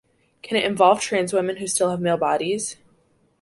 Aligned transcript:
Can 0.41 0.57
it 0.57 0.65
involve 0.65 0.99
trans 0.99 1.31
women 1.31 1.57
who 1.57 1.67
still 1.67 1.91
have 1.91 2.01
male 2.01 2.17
bodies? 2.17 2.77